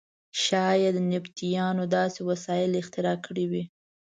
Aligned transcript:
شاید 0.43 0.95
نبطیانو 1.11 1.83
داسې 1.97 2.19
وسایل 2.29 2.71
اختراع 2.81 3.17
کړي 3.25 3.45
وي. 3.51 3.63